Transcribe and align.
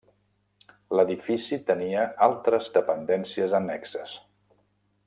L'edifici 0.99 1.59
tenia 1.67 2.07
altres 2.29 2.73
dependències 2.79 3.57
annexes. 3.61 4.19